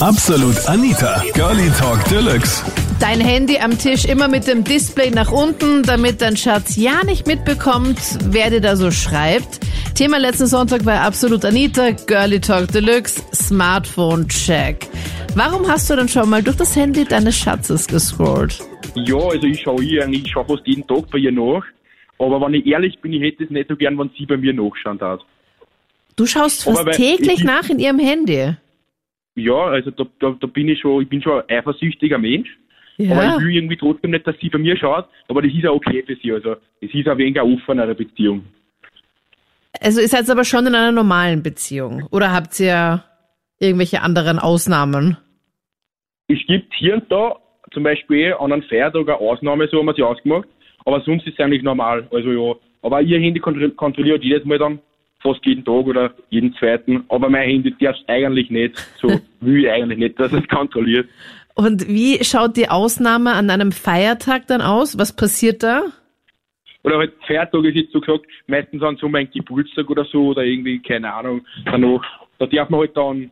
[0.00, 2.64] Absolut Anita, Girlie Talk Deluxe.
[3.00, 7.26] Dein Handy am Tisch immer mit dem Display nach unten, damit dein Schatz ja nicht
[7.26, 9.60] mitbekommt, wer dir da so schreibt.
[9.94, 14.86] Thema letzten Sonntag bei Absolut Anita, Girlie Talk Deluxe, Smartphone Check.
[15.34, 18.58] Warum hast du denn schon mal durch das Handy deines Schatzes gescrollt?
[18.94, 21.62] Ja, also ich schaue ihr eigentlich, ich schaue fast jeden Tag bei ihr nach.
[22.18, 24.52] Aber wenn ich ehrlich bin, ich hätte es nicht so gern, wenn sie bei mir
[24.52, 25.20] nachschauen darf.
[26.16, 28.54] Du schaust Aber fast täglich ich- nach in ihrem Handy.
[29.36, 32.48] Ja, also da, da, da bin ich schon, ich bin schon ein eifersüchtiger Mensch.
[32.98, 33.36] Aber Ja.
[33.38, 35.06] ich will irgendwie trotzdem nicht, dass sie bei mir schaut.
[35.28, 36.32] Aber das ist ja okay für sie.
[36.32, 38.44] Also es ist ein wenig eine offenere Beziehung.
[39.80, 42.06] Also ihr seid aber schon in einer normalen Beziehung.
[42.10, 43.02] Oder habt ihr
[43.58, 45.16] irgendwelche anderen Ausnahmen?
[46.28, 47.36] Es gibt hier und da
[47.72, 50.48] zum Beispiel an einem Feiertag eine Ausnahme, so haben wir sie ausgemacht.
[50.84, 52.06] Aber sonst ist es eigentlich normal.
[52.12, 52.54] Also ja.
[52.82, 54.78] Aber ihr Handy kontro- kontrolliert jedes Mal dann
[55.20, 57.04] fast jeden Tag oder jeden zweiten.
[57.08, 58.76] Aber mein Handy darf es eigentlich nicht.
[59.00, 59.08] So
[59.40, 61.08] will ich eigentlich nicht, dass es kontrolliert.
[61.54, 64.98] Und wie schaut die Ausnahme an einem Feiertag dann aus?
[64.98, 65.84] Was passiert da?
[66.82, 70.44] Oder halt Feiertag ist jetzt so gesagt, meistens an so mein Geburtstag oder so oder
[70.44, 72.02] irgendwie, keine Ahnung, danach.
[72.38, 73.30] Da darf man halt dann,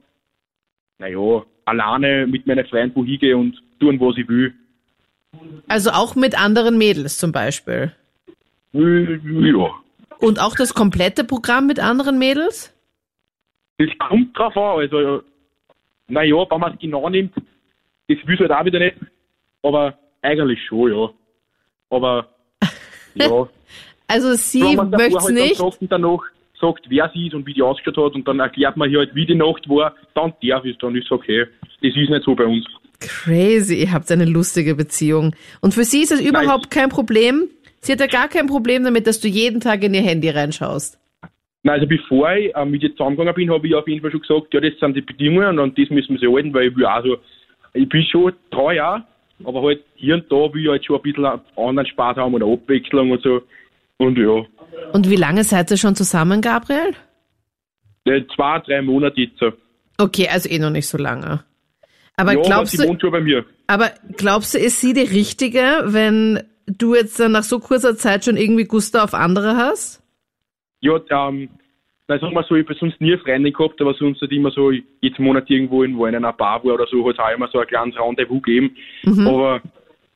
[0.99, 4.53] naja, alleine mit meinen Freunden wo hingehen und tun, was ich will.
[5.67, 7.93] Also auch mit anderen Mädels zum Beispiel.
[8.73, 9.71] Ja.
[10.19, 12.75] Und auch das komplette Programm mit anderen Mädels?
[13.79, 14.81] Das kommt drauf an.
[14.81, 15.23] Also,
[16.09, 17.35] naja, wenn man es genau nimmt,
[18.09, 18.97] das will halt auch wieder nicht.
[19.63, 21.11] Aber eigentlich schon, ja.
[21.91, 22.29] Aber,
[23.15, 23.49] ja.
[24.07, 25.57] Also sie möchte halt dann nicht.
[25.57, 26.23] sagt und danach
[26.61, 29.15] sagt, wer sie ist und wie die ausgeschaut hat und dann erklärt man hier halt,
[29.15, 31.47] wie die Nacht war, dann darf es, dann ist es okay.
[31.83, 32.67] Das ist nicht so bei uns.
[33.01, 35.37] Crazy, ihr habt eine lustige Beziehung.
[35.61, 37.49] Und für sie ist es überhaupt kein Problem.
[37.81, 40.99] Sie hat ja gar kein Problem damit, dass du jeden Tag in ihr Handy reinschaust.
[41.63, 44.21] Nein, also bevor ich äh, mit ihr zusammengegangen bin, habe ich auf jeden Fall schon
[44.21, 46.87] gesagt, ja, das sind die Bedingungen und das müssen wir sich halten, weil ich will
[46.87, 47.17] auch so,
[47.75, 49.01] ich bin schon treu auch,
[49.45, 52.35] aber halt hier und da will ich halt schon ein bisschen einen anderen Spaß haben
[52.35, 53.43] oder Abwechslung und so.
[53.99, 54.45] Und ja,
[54.93, 56.95] Und wie lange seid ihr schon zusammen, Gabriel?
[58.35, 59.39] zwei, drei Monate jetzt.
[59.39, 59.53] so.
[59.99, 61.45] Okay, also eh noch nicht so lange.
[62.17, 63.45] Aber ja, aber glaubst sie du, wohnt schon bei mir.
[63.67, 68.25] aber glaubst du, ist sie die richtige, wenn du jetzt dann nach so kurzer Zeit
[68.25, 70.03] schon irgendwie Gusto auf andere hast?
[70.81, 71.49] Ja, ähm,
[72.07, 74.51] nein, sag mal so, ich habe sonst nie eine Freundin gehabt, aber sonst halt immer
[74.51, 77.35] so, jeden Monat irgendwo in, wo in einer Bar war oder so, hat es auch
[77.35, 78.77] immer so ein kleines Rendezvous gegeben.
[79.27, 79.61] Aber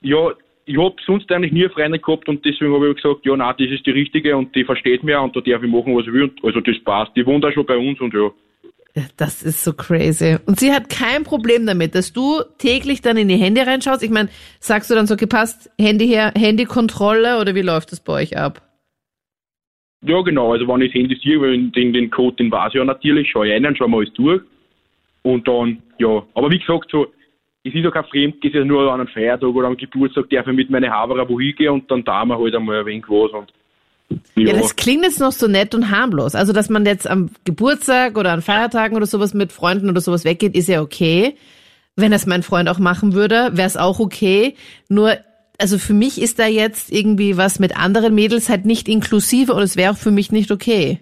[0.00, 0.30] ja,
[0.64, 3.54] ich habe sonst eigentlich nie eine Freundin gehabt und deswegen habe ich gesagt, ja, nein,
[3.58, 6.12] das ist die richtige und die versteht mich und da darf ich machen, was ich
[6.12, 6.24] will.
[6.24, 7.16] Und Also das passt.
[7.16, 8.30] Die wohnt auch schon bei uns und ja.
[9.16, 10.36] Das ist so crazy.
[10.44, 14.02] Und sie hat kein Problem damit, dass du täglich dann in ihr Handy reinschaust.
[14.02, 14.28] Ich meine,
[14.60, 18.60] sagst du dann so, gepasst, Handy her, Handykontrolle oder wie läuft das bei euch ab?
[20.04, 20.52] Ja, genau.
[20.52, 23.46] Also, wenn ich das Handy sehe, den, den Code, den weiß ich ja natürlich, schaue
[23.46, 24.42] ich rein, schaue mal alles durch.
[25.22, 26.22] Und dann, ja.
[26.34, 27.06] Aber wie gesagt, so,
[27.64, 30.28] es ist ja kein Fremd, es ist ja nur an einem Feiertag oder am Geburtstag,
[30.30, 33.04] darf ich mit meinen Haberer wo hingehen und dann da wir halt einmal ein wenig
[33.08, 33.30] was.
[33.30, 33.52] Und,
[34.34, 34.52] Ja.
[34.54, 36.34] das klingt jetzt noch so nett und harmlos.
[36.34, 40.24] Also, dass man jetzt am Geburtstag oder an Feiertagen oder sowas mit Freunden oder sowas
[40.24, 41.36] weggeht, ist ja okay.
[41.96, 44.54] Wenn das mein Freund auch machen würde, wäre es auch okay.
[44.88, 45.16] Nur,
[45.58, 49.62] also für mich ist da jetzt irgendwie was mit anderen Mädels halt nicht inklusive und
[49.62, 51.00] es wäre auch für mich nicht okay.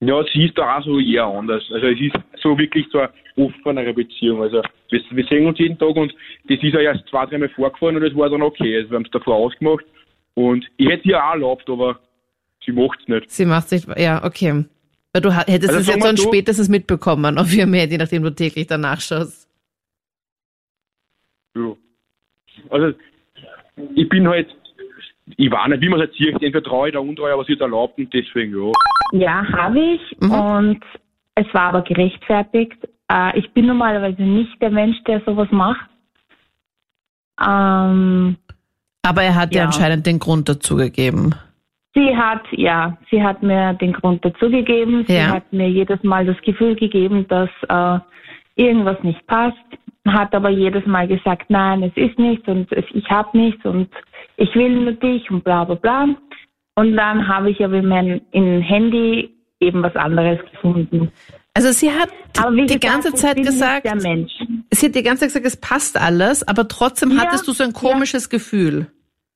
[0.00, 1.62] ja, sie ist da auch so eher anders.
[1.72, 4.42] Also, es ist so wirklich so eine offenere Beziehung.
[4.42, 6.12] Also, wir, wir sehen uns jeden Tag und
[6.48, 8.78] das ist ja erst zwei, dreimal vorgefallen und das war dann okay.
[8.78, 9.84] Also, wir haben es davor ausgemacht.
[10.34, 11.98] Und ich hätte ihr auch erlaubt, aber
[12.64, 13.30] sie macht es nicht.
[13.30, 14.64] Sie macht sich, ja, okay.
[15.12, 18.30] Weil du hättest Also es jetzt dann so- spätestens mitbekommen auf ihrem Handy, nachdem du
[18.34, 19.48] täglich danach schaust.
[21.56, 21.74] Ja.
[22.70, 22.96] Also,
[23.96, 24.48] ich bin halt,
[25.36, 27.60] ich weiß nicht, wie man es halt sieht, entweder treu oder untreu, aber sie hat
[27.60, 28.72] erlaubt und deswegen, ja.
[29.12, 30.22] Ja, habe ich.
[30.22, 30.80] Und
[31.34, 32.76] es war aber gerechtfertigt.
[33.10, 35.88] Äh, ich bin normalerweise nicht der Mensch, der sowas macht.
[37.44, 38.36] Ähm,
[39.02, 39.66] Aber er hat ja Ja.
[39.66, 41.34] anscheinend den Grund dazu gegeben.
[41.94, 45.04] sie hat, ja, sie hat mir den Grund dazu gegeben.
[45.08, 45.28] Sie Ja.
[45.34, 47.98] hat mir jedes Mal das Gefühl gegeben, dass äh,
[48.54, 49.56] irgendwas nicht passt.
[50.06, 53.88] Hat aber jedes Mal gesagt, nein, es ist nichts und es, ich habe nichts und
[54.36, 56.06] ich will nur dich und bla bla bla.
[56.76, 61.10] Und dann habe ich aber in meinem in Handy eben was anderes gefunden.
[61.54, 64.32] Also sie hat die gesagt, ganze Zeit gesagt, Nicht der Mensch.
[64.70, 67.64] sie hat die ganze Zeit gesagt, es passt alles, aber trotzdem Ja, hattest du so
[67.64, 68.86] ein komisches Gefühl.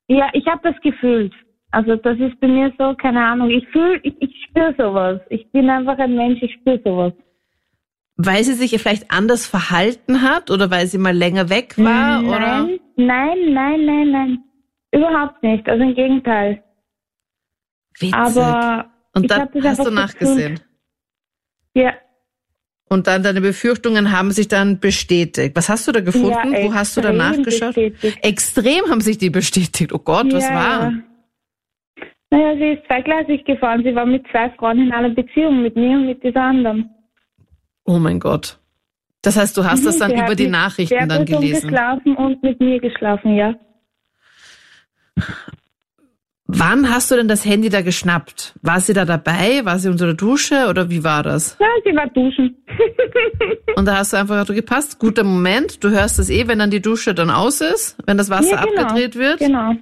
[0.09, 1.33] Ja, ich habe das gefühlt.
[1.73, 3.51] Also das ist bei mir so, keine Ahnung.
[3.51, 5.21] Ich fühle, ich, ich spüre sowas.
[5.29, 7.13] Ich bin einfach ein Mensch, ich spüre sowas.
[8.17, 12.69] Weil sie sich vielleicht anders verhalten hat oder weil sie mal länger weg war oder?
[12.69, 14.45] nein, nein, nein, nein, nein.
[14.93, 15.69] Überhaupt nicht.
[15.69, 16.63] Also im Gegenteil.
[17.99, 18.15] Witzig.
[18.15, 20.61] Aber Und dann hast du nachgesehen.
[21.75, 21.93] Ja,
[22.95, 25.57] Und dann deine Befürchtungen haben sich dann bestätigt.
[25.57, 26.31] Was hast du da gefunden?
[26.31, 27.75] Ja, Wo hast du da nachgeschaut?
[27.75, 28.19] bestätigt.
[28.23, 29.93] Extrem haben sich die bestätigt.
[29.93, 30.83] Oh Gott, was ja, war?
[30.83, 30.93] Ja.
[32.31, 33.83] Naja, sie ist zweigleisig gefahren.
[33.85, 36.89] Sie war mit zwei Frauen in einer Beziehung, mit mir und mit dieser anderen.
[37.85, 38.59] Oh mein Gott.
[39.23, 41.69] Das heißt, du hast das Mhm, dann sie über hat die Nachrichten dann gelesen.
[41.71, 43.55] geschlafen und mit mir geschlafen, ja.
[46.47, 48.55] Wann hast du denn das Handy da geschnappt?
[48.61, 49.65] War sie da dabei?
[49.65, 51.57] War sie unter der Dusche oder wie war das?
[51.59, 52.57] Ja, sie war duschen.
[53.77, 55.83] Und da hast du einfach gepasst, guter Moment.
[55.83, 58.65] Du hörst das eh, wenn dann die Dusche dann aus ist, wenn das Wasser ja,
[58.65, 58.83] genau.
[58.83, 59.39] abgedreht wird.
[59.39, 59.73] Genau.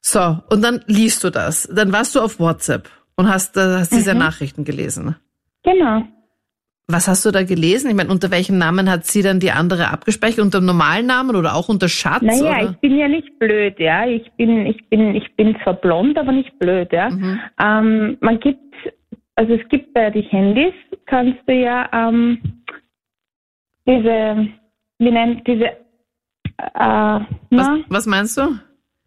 [0.00, 1.68] So, und dann liest du das.
[1.70, 4.20] Dann warst du auf WhatsApp und hast, hast diese Mhm.
[4.20, 5.16] Nachrichten gelesen.
[5.64, 6.02] Genau.
[6.90, 7.90] Was hast du da gelesen?
[7.90, 10.38] Ich meine, unter welchem Namen hat sie dann die andere abgespeichert?
[10.38, 12.22] Unter dem normalen Namen oder auch unter Schatz?
[12.22, 12.70] Naja, oder?
[12.70, 14.06] ich bin ja nicht blöd, ja.
[14.06, 17.10] Ich bin, ich bin, ich bin zwar blond, aber nicht blöd, ja.
[17.10, 17.40] Mhm.
[17.60, 18.74] Ähm, man gibt,
[19.34, 20.72] also es gibt bei den Handys,
[21.04, 22.62] kannst du ja ähm,
[23.86, 24.48] diese,
[24.98, 25.76] wie nennt diese, äh,
[26.74, 28.58] was, na, was meinst du?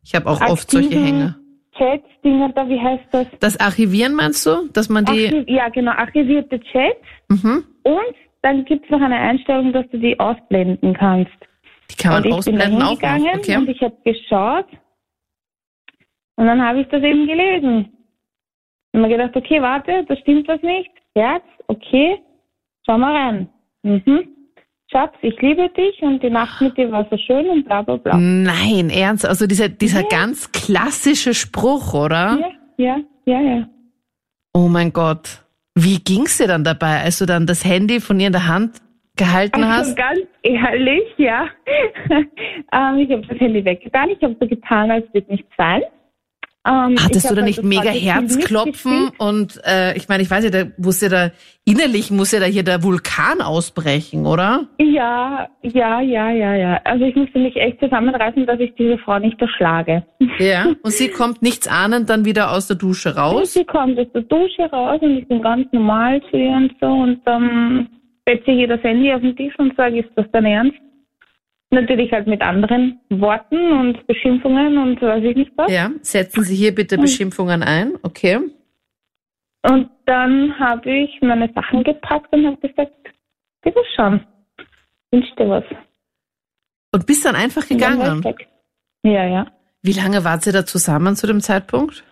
[0.04, 1.40] Ich habe auch oft solche aktiven Hänge.
[1.77, 3.27] Chats, Dinger da, wie heißt das?
[3.39, 4.69] Das Archivieren meinst du?
[4.73, 5.25] Dass man die.
[5.27, 6.97] Archiv, ja, genau, archivierte Chats.
[7.29, 7.63] Mhm.
[7.83, 11.31] Und dann gibt es noch eine Einstellung, dass du die ausblenden kannst.
[11.89, 12.89] Die kann man und ich bin da ausblenden auch noch.
[13.01, 13.57] hingegangen Okay.
[13.57, 14.68] und ich habe geschaut
[16.35, 17.91] und dann habe ich das eben gelesen.
[18.94, 20.89] Und mir gedacht, okay, warte, da stimmt was nicht.
[21.15, 22.19] Herz, okay,
[22.85, 23.50] schau mal rein.
[23.83, 24.27] Mhm.
[24.91, 27.95] Schatz, ich liebe dich und die Nacht mit dir war so schön und bla bla
[27.95, 28.17] bla.
[28.17, 29.25] Nein, ernst.
[29.25, 30.07] Also dieser, dieser Ja.
[30.09, 32.38] ganz klassische Spruch, oder?
[32.39, 33.67] Ja, ja, ja, ja.
[34.53, 35.43] Oh mein Gott.
[35.75, 38.81] Wie ging's dir dann dabei, als du dann das Handy von ihr in der Hand
[39.15, 39.95] gehalten Also hast?
[39.97, 41.45] ganz ehrlich, ja.
[42.09, 44.09] ähm, ich habe das Handy weggetan.
[44.09, 45.83] Ich habe so getan, als würde nichts sein.
[46.63, 50.52] Ähm, Hattest du da halt nicht mega Herzklopfen und äh, ich meine, ich weiß ja,
[50.52, 51.31] da muss ja da
[51.66, 54.68] innerlich muss ja da hier der Vulkan ausbrechen, oder?
[54.80, 56.81] Ja, ja, ja, ja, ja.
[56.84, 60.04] Also ich musste mich echt zusammenreißen, dass ich diese Frau nicht erschlage.
[60.38, 60.68] Ja.
[60.84, 63.54] Und sie kommt nichts ahnend dann wieder aus der Dusche raus.
[63.54, 66.88] sie kommt aus der Dusche raus und ich bin ganz normal zu ihr und so
[66.88, 67.90] und dann
[68.28, 70.78] setze ich ihr das Handy auf den Tisch und sage, ist das dein Ernst?
[71.73, 75.71] Natürlich halt mit anderen Worten und Beschimpfungen und weiß ich nicht was.
[75.71, 75.89] Ja.
[76.01, 76.97] Setzen Sie hier bitte.
[76.97, 77.94] Beschimpfungen ein.
[78.03, 78.39] Okay.
[79.63, 82.91] Und dann habe ich meine Sachen gepackt und habe gesagt,
[83.62, 84.25] bitte schon,
[85.12, 85.63] wünsch dir was.
[86.91, 88.24] Und bist dann einfach dann gegangen.
[88.24, 88.47] weg.
[89.03, 89.47] Ja, ja.
[89.81, 92.03] Wie lange wart ihr da zusammen zu dem Zeitpunkt?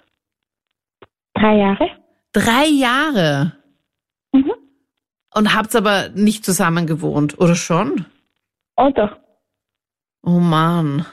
[1.33, 1.89] Drei Jahre.
[2.31, 3.53] Drei Jahre.
[4.31, 4.53] Mhm.
[5.35, 8.05] Und habt's aber nicht zusammen gewohnt, oder schon?
[8.77, 9.18] Oh doch.
[10.21, 11.05] Oh Mann.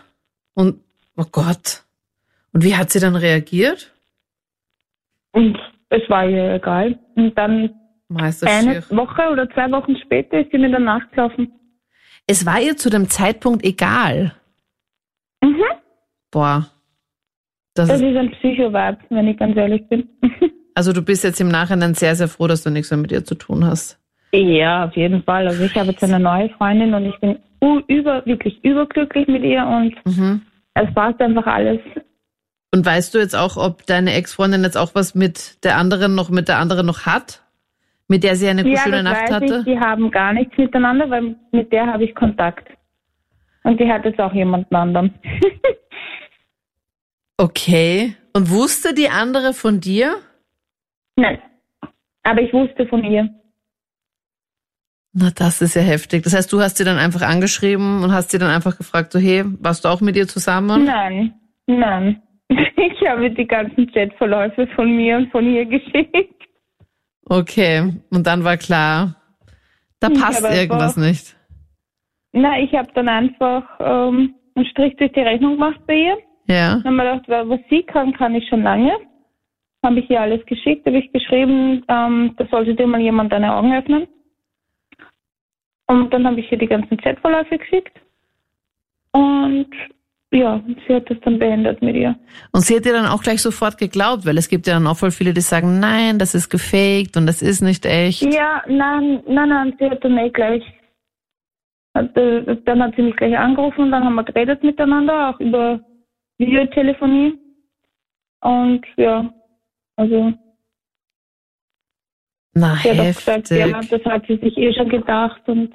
[0.55, 0.81] Und,
[1.17, 1.85] oh Gott.
[2.53, 3.93] Und wie hat sie dann reagiert?
[5.33, 5.59] Und
[5.91, 6.99] es war ihr egal.
[7.15, 7.75] Und dann
[8.09, 8.97] Meister eine Schier.
[8.97, 11.53] Woche oder zwei Wochen später ist sie mir dann nachgelaufen.
[12.27, 14.35] Es war ihr zu dem Zeitpunkt egal.
[15.43, 15.63] Mhm.
[16.31, 16.71] Boah.
[17.75, 20.09] Das Das ist, ist ein Psycho-Vibe, wenn ich ganz ehrlich bin.
[20.75, 23.25] also du bist jetzt im Nachhinein sehr, sehr froh, dass du nichts mehr mit ihr
[23.25, 24.01] zu tun hast.
[24.33, 25.47] ja, auf jeden Fall.
[25.47, 27.39] Also ich habe jetzt eine neue Freundin und ich bin
[27.87, 30.43] über, wirklich überglücklich mit ihr und Mhm.
[30.75, 31.81] es passt einfach alles.
[32.73, 36.31] Und weißt du jetzt auch, ob deine Ex-Freundin jetzt auch was mit der anderen noch,
[36.31, 37.43] mit der anderen noch hat?
[38.09, 39.59] Mit der sie eine ja, schöne Nacht weiß hatte?
[39.59, 39.65] ich.
[39.65, 42.69] Die haben gar nichts miteinander, weil mit der habe ich Kontakt.
[43.65, 45.15] Und die hat jetzt auch jemanden anderen.
[47.39, 48.15] Okay.
[48.33, 50.17] Und wusste die andere von dir?
[51.17, 51.39] Nein.
[52.23, 53.29] Aber ich wusste von ihr.
[55.19, 56.25] Na, das ist ja heftig.
[56.25, 59.19] Das heißt, du hast sie dann einfach angeschrieben und hast sie dann einfach gefragt, so,
[59.19, 60.85] hey, warst du auch mit ihr zusammen?
[60.85, 61.35] Nein,
[61.67, 62.23] nein.
[62.77, 66.35] Ich habe die ganzen Chatverläufe von mir und von ihr geschickt.
[67.29, 67.93] Okay.
[68.11, 69.17] Und dann war klar,
[70.01, 71.37] da Ich passt irgendwas einfach- nicht.
[72.33, 76.19] Na, ich habe dann einfach ähm, einen Strich durch die Rechnung gemacht bei ihr.
[76.49, 76.77] Ja.
[76.77, 78.93] Dann habe mir gedacht, wa- was sie kann, kann ich schon lange.
[79.85, 83.55] Habe ich ihr alles geschickt, habe ich geschrieben, ähm, da sollte dir mal jemand deine
[83.55, 84.07] Augen öffnen.
[85.87, 87.97] Und dann habe ich ihr die ganzen Chatverläufe geschickt.
[89.13, 89.71] Und
[90.33, 92.17] ja, sie hat das dann beendet mit ihr.
[92.53, 94.97] Und sie hat dir dann auch gleich sofort geglaubt, weil es gibt ja dann auch
[94.97, 98.23] voll viele, die sagen, nein, das ist gefaked und das ist nicht echt.
[98.23, 100.65] Ja, nein, nein, nein, sie hat dann eh gleich.
[101.95, 105.41] Hat, äh, Dann hat sie mich gleich angerufen und dann haben wir geredet miteinander, auch
[105.41, 105.81] über
[106.37, 107.39] Videotelefonie.
[108.41, 109.33] Und ja,
[109.97, 110.35] also
[112.59, 115.75] Na, sie hat auch gesagt, ja, das hat sie sich eh schon gedacht und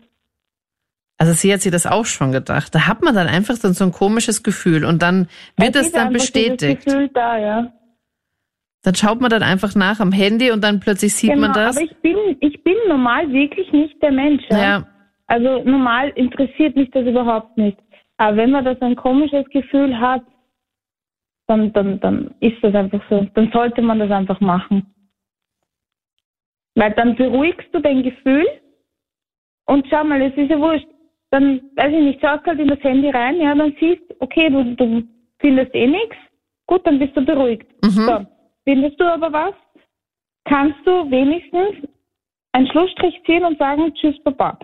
[1.20, 2.74] Also sie hat sich das auch schon gedacht.
[2.74, 6.12] Da hat man dann einfach dann so ein komisches Gefühl und dann wird es dann
[6.12, 6.84] bestätigt.
[6.86, 7.72] Gefühl da, ja.
[8.84, 11.78] Dann schaut man dann einfach nach am Handy und dann plötzlich sieht genau, man das.
[11.78, 14.42] aber ich bin, ich bin normal wirklich nicht der Mensch.
[14.50, 14.58] Ja?
[14.58, 14.88] ja.
[15.28, 17.78] Also normal interessiert mich das überhaupt nicht.
[18.18, 20.24] Aber wenn man das ein komisches Gefühl hat,
[21.46, 23.28] dann, dann, dann ist das einfach so.
[23.36, 24.88] Dann sollte man das einfach machen.
[26.76, 28.46] Weil dann beruhigst du dein Gefühl
[29.66, 30.88] und schau mal, es ist ja wurscht.
[31.32, 34.76] Dann, weiß ich nicht, schaust halt in das Handy rein, ja, dann siehst, okay, du,
[34.76, 35.04] du
[35.40, 36.16] findest eh nichts,
[36.68, 37.68] gut, dann bist du beruhigt.
[37.84, 37.90] Mhm.
[37.90, 38.26] So,
[38.66, 39.54] findest du aber was,
[40.46, 41.88] kannst du wenigstens
[42.52, 44.60] einen Schlussstrich ziehen und sagen, tschüss, Papa.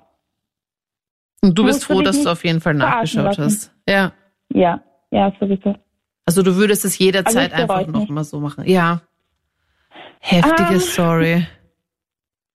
[1.41, 3.73] Und du bist du froh, dich dass du auf jeden Fall nachgeschaut hast.
[3.87, 4.11] Ja.
[4.53, 5.75] Ja, ja, sowieso.
[6.25, 8.09] Also du würdest es jederzeit Also einfach nicht.
[8.09, 8.65] nochmal so machen.
[8.67, 9.01] Ja.
[10.19, 11.47] Heftige Ähm, Story.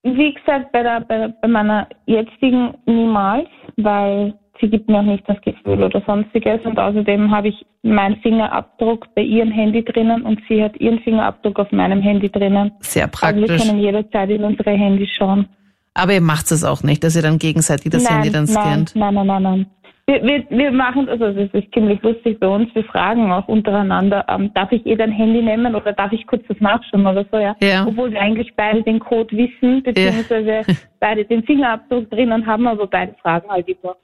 [0.04, 5.28] Wie gesagt, bei, der, bei, bei meiner jetzigen niemals, weil sie gibt mir auch nicht
[5.28, 6.60] das Gefühl oder sonstiges.
[6.64, 11.58] Und außerdem habe ich meinen Fingerabdruck bei ihrem Handy drinnen und sie hat ihren Fingerabdruck
[11.58, 12.72] auf meinem Handy drinnen.
[12.80, 13.68] Sehr Also wir praktisch.
[13.68, 15.48] können jederzeit in unsere Handys schauen.
[15.94, 18.54] Aber ihr macht es auch nicht, dass ihr dann gegenseitig das nein, Handy dann nein,
[18.54, 18.96] scannt.
[18.96, 19.66] nein, nein, nein, nein.
[20.06, 24.24] Wir, wir, wir machen, also das ist ziemlich lustig bei uns, wir fragen auch untereinander,
[24.28, 27.38] ähm, darf ich eh dein Handy nehmen oder darf ich kurz das nachschauen oder so,
[27.38, 27.54] ja?
[27.62, 27.86] Ja.
[27.86, 30.62] Obwohl wir eigentlich beide den Code wissen, beziehungsweise
[31.00, 33.96] beide den Fingerabdruck drinnen haben, aber beide fragen halt immer.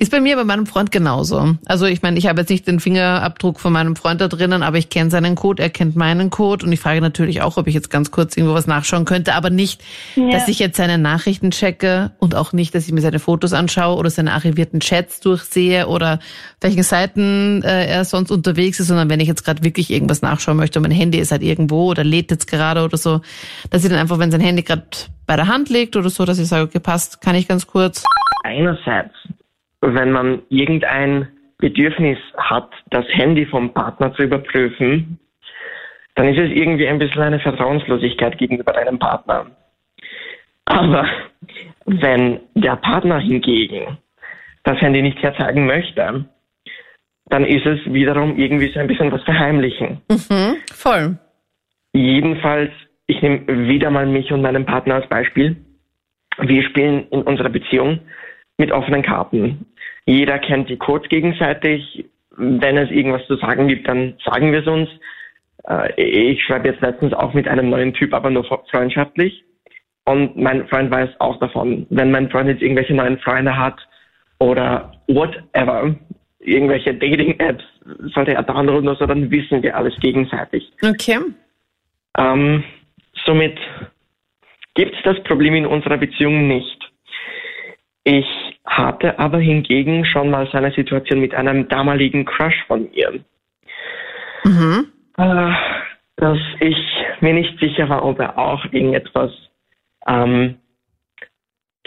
[0.00, 1.56] Ist bei mir bei meinem Freund genauso.
[1.66, 4.78] Also ich meine, ich habe jetzt nicht den Fingerabdruck von meinem Freund da drinnen, aber
[4.78, 7.74] ich kenne seinen Code, er kennt meinen Code und ich frage natürlich auch, ob ich
[7.74, 9.82] jetzt ganz kurz irgendwo was nachschauen könnte, aber nicht,
[10.14, 10.30] Ja.
[10.30, 13.96] dass ich jetzt seine Nachrichten checke und auch nicht, dass ich mir seine Fotos anschaue
[13.96, 16.20] oder seine archivierten Chats durchsehe oder auf
[16.60, 20.58] welchen Seiten äh, er sonst unterwegs ist, sondern wenn ich jetzt gerade wirklich irgendwas nachschauen
[20.58, 23.20] möchte und mein Handy ist halt irgendwo oder lädt jetzt gerade oder so,
[23.70, 24.84] dass ich dann einfach, wenn sein Handy gerade
[25.26, 28.04] bei der Hand liegt oder so, dass ich sage, okay, passt, kann ich ganz kurz.
[28.44, 29.12] einerseits,
[29.80, 35.18] wenn man irgendein Bedürfnis hat, das Handy vom Partner zu überprüfen,
[36.14, 39.46] dann ist es irgendwie ein bisschen eine Vertrauenslosigkeit gegenüber deinem Partner.
[40.64, 41.06] Aber
[41.86, 43.98] wenn der Partner hingegen
[44.64, 46.26] das Handy nicht herzeigen möchte,
[47.26, 50.00] dann ist es wiederum irgendwie so ein bisschen was verheimlichen.
[50.10, 51.18] Mhm, voll.
[51.92, 52.72] Jedenfalls,
[53.06, 55.56] ich nehme wieder mal mich und meinen Partner als Beispiel.
[56.38, 58.00] Wir spielen in unserer Beziehung
[58.58, 59.66] mit offenen Karten.
[60.04, 62.04] Jeder kennt die Codes gegenseitig.
[62.36, 64.88] Wenn es irgendwas zu sagen gibt, dann sagen wir es uns.
[65.68, 69.44] Äh, Ich schreibe jetzt letztens auch mit einem neuen Typ, aber nur freundschaftlich.
[70.04, 71.86] Und mein Freund weiß auch davon.
[71.90, 73.76] Wenn mein Freund jetzt irgendwelche neuen Freunde hat
[74.38, 75.94] oder whatever,
[76.40, 77.64] irgendwelche Dating-Apps,
[78.14, 80.72] sollte er downloaden oder so, dann wissen wir alles gegenseitig.
[80.82, 81.18] Okay.
[82.16, 82.64] Ähm,
[83.26, 83.58] somit
[84.74, 86.90] gibt es das Problem in unserer Beziehung nicht.
[88.04, 88.26] Ich
[88.68, 93.20] hatte aber hingegen schon mal so eine Situation mit einem damaligen Crush von ihr,
[94.44, 94.86] Mhm.
[95.16, 95.52] äh,
[96.16, 96.76] dass ich
[97.20, 99.32] mir nicht sicher war, ob er auch irgendetwas
[100.06, 100.56] ähm,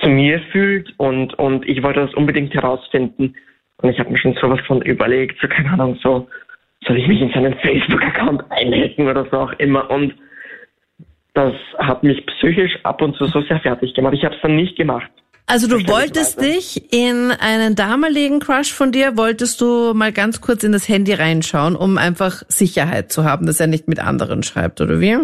[0.01, 3.35] zu mir fühlt und, und ich wollte das unbedingt herausfinden.
[3.77, 6.27] Und ich habe mir schon sowas von überlegt, so keine Ahnung, so
[6.85, 9.89] soll ich mich in seinen Facebook-Account einhacken oder so auch immer.
[9.89, 10.15] Und
[11.33, 14.13] das hat mich psychisch ab und zu so sehr fertig gemacht.
[14.13, 15.09] Ich habe es dann nicht gemacht.
[15.47, 20.63] Also du wolltest dich in einen damaligen Crush von dir, wolltest du mal ganz kurz
[20.63, 24.79] in das Handy reinschauen, um einfach Sicherheit zu haben, dass er nicht mit anderen schreibt,
[24.79, 25.17] oder wie?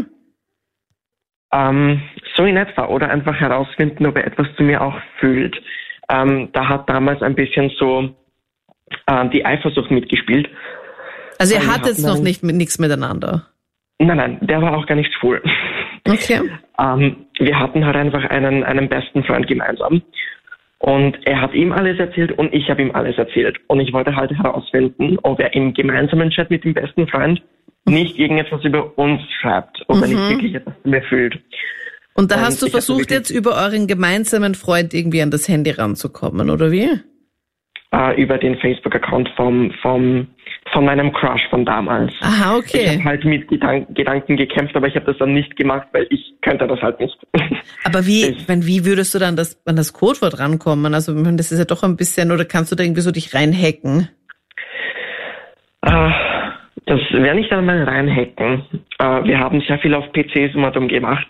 [1.53, 2.01] Ähm,
[2.35, 2.87] so in etwa.
[2.87, 5.55] Oder einfach herausfinden, ob er etwas zu mir auch fühlt.
[6.09, 8.15] Ähm, da hat damals ein bisschen so
[9.05, 10.49] äh, die Eifersucht mitgespielt.
[11.39, 13.47] Also ihr hattet noch nicht mit nichts miteinander.
[13.99, 15.41] Nein, nein, der war auch gar nicht schwul.
[16.09, 16.39] Okay.
[16.79, 20.01] Ähm, wir hatten halt einfach einen, einen besten Freund gemeinsam.
[20.79, 23.59] Und er hat ihm alles erzählt und ich habe ihm alles erzählt.
[23.67, 27.41] Und ich wollte halt herausfinden, ob er im gemeinsamen Chat mit dem besten Freund
[27.85, 31.39] nicht irgendetwas über uns schreibt, ob er nicht wirklich etwas mir fühlt.
[32.13, 35.71] Und da Und hast du versucht, jetzt über euren gemeinsamen Freund irgendwie an das Handy
[35.71, 36.89] ranzukommen, oder wie?
[37.91, 40.27] Äh, über den Facebook-Account vom, vom,
[40.73, 42.13] von meinem Crush von damals.
[42.21, 43.01] Aha, Ich habe okay.
[43.03, 46.67] halt mit Gedank Gedanken gekämpft, aber ich habe das dann nicht gemacht, weil ich könnte
[46.67, 47.17] das halt nicht.
[47.83, 50.93] Aber wie, Ich- ich meine, wie würdest du dann das, an das Codewort rankommen?
[50.93, 53.33] Also ich das ist ja doch ein bisschen, oder kannst du da irgendwie so dich
[53.33, 54.09] reinhacken?
[55.81, 56.11] Äh,
[56.85, 58.63] das werde nicht einmal reinhacken.
[58.99, 61.27] Äh, wir haben sehr viel auf PCs immer drum gemacht.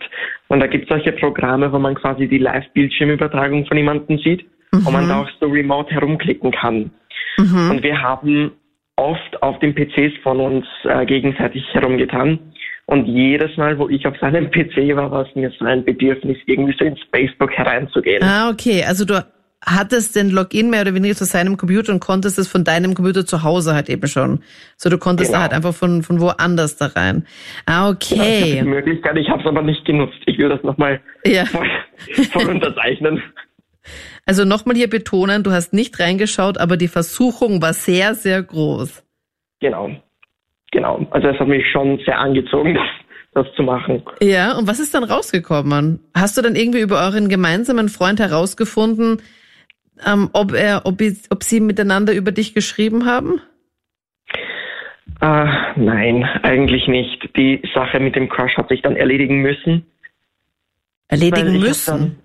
[0.48, 4.90] Und da gibt es solche Programme, wo man quasi die Live-Bildschirmübertragung von jemandem sieht, wo
[4.90, 6.90] man da auch so remote herumklicken kann.
[7.38, 7.70] Mhm.
[7.70, 8.52] Und wir haben
[8.98, 12.38] oft auf den PCs von uns äh, gegenseitig herumgetan.
[12.86, 16.36] Und jedes Mal, wo ich auf seinem PC war, war es mir so ein Bedürfnis,
[16.46, 18.22] irgendwie so ins Facebook hereinzugehen.
[18.22, 18.82] Ah, okay.
[18.86, 19.24] Also du
[19.64, 23.26] hattest den Login mehr oder weniger zu seinem Computer und konntest es von deinem Computer
[23.26, 24.40] zu Hause halt eben schon.
[24.76, 25.38] So, du konntest Genau.
[25.38, 27.26] da halt einfach von, von woanders da rein.
[27.66, 28.62] Ah, Ich hatte die okay.
[28.62, 30.18] Möglichkeit, ich habe es aber nicht genutzt.
[30.26, 31.44] Ich will das nochmal Ja.
[31.46, 31.68] voll,
[32.32, 33.22] voll unterzeichnen.
[34.26, 39.04] Also nochmal hier betonen, du hast nicht reingeschaut, aber die Versuchung war sehr, sehr groß.
[39.60, 39.90] Genau.
[40.72, 41.06] Genau.
[41.10, 42.74] Also es hat mich schon sehr angezogen,
[43.34, 44.02] das, das zu machen.
[44.20, 46.00] Ja, und was ist dann rausgekommen?
[46.14, 49.22] Hast du dann irgendwie über euren gemeinsamen Freund herausgefunden,
[50.06, 53.40] ähm, ob er, ob, ob sie miteinander über dich geschrieben haben?
[55.20, 57.36] Äh, nein, eigentlich nicht.
[57.36, 59.86] Die Sache mit dem Crush hat sich dann erledigen müssen.
[61.08, 62.18] Erledigen müssen.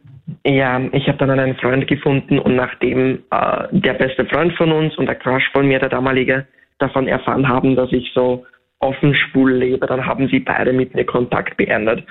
[0.45, 4.97] Ja, ich habe dann einen Freund gefunden und nachdem äh, der beste Freund von uns
[4.97, 6.47] und der Crush von mir, der damalige,
[6.79, 8.45] davon erfahren haben, dass ich so
[8.79, 12.05] offen schwul lebe, dann haben sie beide mit mir Kontakt beendet.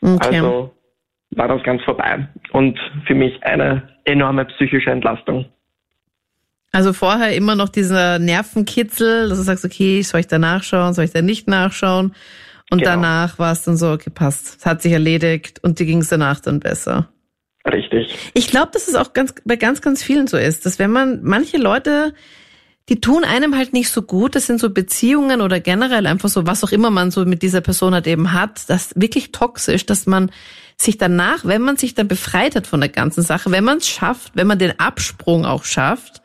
[0.00, 0.36] Okay.
[0.36, 0.72] Also
[1.30, 2.28] war das ganz vorbei.
[2.52, 5.46] Und für mich eine enorme psychische Entlastung.
[6.72, 11.04] Also vorher immer noch dieser Nervenkitzel, dass du sagst, okay, soll ich da nachschauen, soll
[11.04, 12.14] ich da nicht nachschauen?
[12.70, 12.92] Und Genau.
[12.92, 16.08] danach war es dann so, okay, passt, es hat sich erledigt und dir ging es
[16.08, 17.11] danach dann besser.
[17.70, 18.16] Richtig.
[18.34, 21.20] Ich glaube, dass es auch ganz, bei ganz, ganz vielen so ist, dass wenn man,
[21.22, 22.12] manche Leute,
[22.88, 26.46] die tun einem halt nicht so gut, das sind so Beziehungen oder generell einfach so,
[26.46, 30.06] was auch immer man so mit dieser Person halt eben hat, das wirklich toxisch, dass
[30.06, 30.32] man
[30.76, 33.88] sich danach, wenn man sich dann befreit hat von der ganzen Sache, wenn man es
[33.88, 36.22] schafft, wenn man den Absprung auch schafft,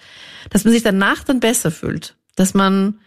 [0.49, 2.99] dass man sich danach dann besser fühlt, dass man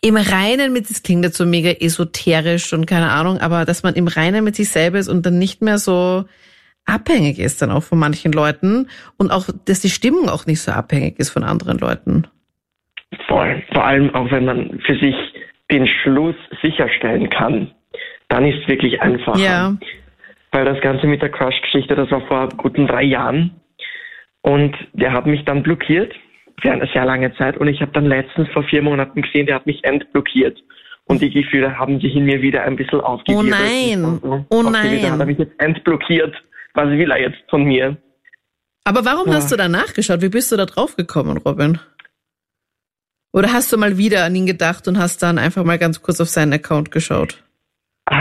[0.00, 3.94] im Reinen mit, das klingt jetzt so mega esoterisch und keine Ahnung, aber dass man
[3.94, 6.24] im Reinen mit sich selber ist und dann nicht mehr so
[6.84, 10.72] abhängig ist dann auch von manchen Leuten und auch, dass die Stimmung auch nicht so
[10.72, 12.26] abhängig ist von anderen Leuten.
[13.26, 13.62] Voll.
[13.72, 15.14] Vor allem auch, wenn man für sich
[15.70, 17.70] den Schluss sicherstellen kann,
[18.28, 19.38] dann ist es wirklich einfacher.
[19.38, 19.76] Ja.
[20.50, 23.52] Weil das Ganze mit der Crush-Geschichte, das war vor guten drei Jahren.
[24.42, 26.14] Und der hat mich dann blockiert
[26.60, 27.56] für eine sehr lange Zeit.
[27.56, 30.58] Und ich habe dann letztens vor vier Monaten gesehen, der hat mich entblockiert.
[31.04, 33.48] Und die Gefühle haben sich in mir wieder ein bisschen aufgegeben.
[33.48, 34.44] nein.
[34.50, 35.10] Oh nein.
[35.10, 36.34] Hat er mich jetzt entblockiert.
[36.74, 37.96] Was will er jetzt von mir?
[38.84, 39.34] Aber warum Ja.
[39.34, 40.22] hast du da nachgeschaut?
[40.22, 41.78] Wie bist du da drauf gekommen, Robin?
[43.32, 46.20] Oder hast du mal wieder an ihn gedacht und hast dann einfach mal ganz kurz
[46.20, 47.42] auf seinen Account geschaut?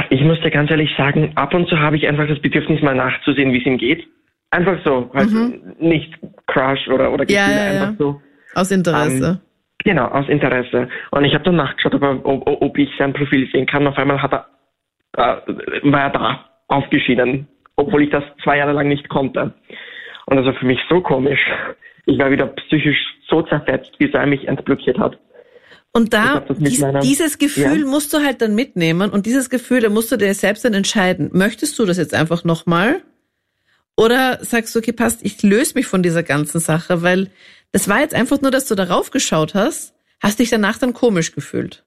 [0.09, 2.95] Ich muss dir ganz ehrlich sagen, ab und zu habe ich einfach das Bedürfnis, mal
[2.95, 4.07] nachzusehen, wie es ihm geht.
[4.51, 6.13] Einfach so, halt nicht
[6.47, 7.29] Crush oder, oder Mhm.
[7.29, 7.81] Ja, Gefühle, ja, ja.
[7.87, 8.21] einfach so.
[8.53, 9.41] Aus Interesse.
[9.83, 10.87] Genau, aus Interesse.
[11.11, 13.87] Und ich habe dann nachgeschaut, ob, ob, ob ich sein Profil sehen kann.
[13.87, 14.47] Auf einmal hat er,
[15.17, 17.47] äh, war er da aufgeschieden,
[17.81, 19.53] obwohl ich das zwei Jahre lang nicht konnte.
[20.25, 21.39] Und das war für mich so komisch.
[22.05, 22.97] Ich war wieder psychisch
[23.29, 25.17] so zerfetzt, wie er mich entblockiert hat.
[25.93, 27.85] Und da, dies, meiner- dieses Gefühl Ja.
[27.85, 31.29] musst du halt dann mitnehmen und dieses Gefühl, da musst du dir selbst dann entscheiden,
[31.33, 33.01] möchtest du das jetzt einfach nochmal?
[33.97, 37.29] Oder sagst du, okay, passt, ich löse mich von dieser ganzen Sache, weil
[37.73, 41.33] das war jetzt einfach nur, dass du darauf geschaut hast, hast dich danach dann komisch
[41.33, 41.83] gefühlt.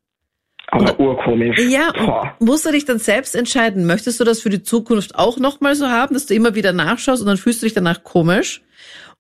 [0.68, 1.58] Aber urkomisch.
[1.68, 2.34] Ja, Boah.
[2.40, 5.88] musst du dich dann selbst entscheiden, möchtest du das für die Zukunft auch nochmal so
[5.88, 8.62] haben, dass du immer wieder nachschaust und dann fühlst du dich danach komisch?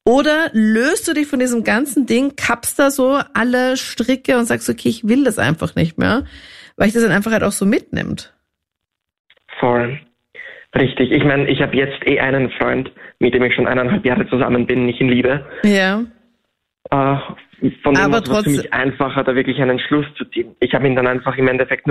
[0.04, 4.68] Oder löst du dich von diesem ganzen Ding, kappst da so alle Stricke und sagst,
[4.68, 6.24] okay, ich will das einfach nicht mehr,
[6.76, 8.34] weil ich das dann einfach halt auch so mitnimmt.
[9.60, 9.98] Voll.
[10.74, 11.10] Richtig.
[11.12, 14.66] Ich meine, ich habe jetzt eh einen Freund, mit dem ich schon eineinhalb Jahre zusammen
[14.66, 15.46] bin, nicht in Liebe.
[15.62, 16.02] Ja.
[16.90, 17.16] Äh,
[17.82, 20.54] von dem Aber trotzdem- mich einfacher, da wirklich einen Schluss zu ziehen.
[20.60, 21.82] Ich habe ihn dann einfach im Endeffekt nur